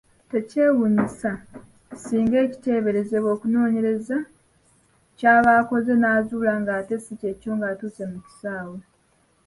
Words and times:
Tekyewuunyisa 0.31 1.31
singa 2.01 2.37
ekiteeberezebwa 2.45 3.29
omunoonyereza 3.35 4.17
ky'aba 5.17 5.51
akoze 5.59 5.93
n’azuula 5.97 6.53
ng’ate 6.61 6.95
si 7.05 7.13
kyekyo 7.19 7.51
ng’atuuse 7.57 8.03
mu 8.11 8.17
kisaawe. 8.25 8.79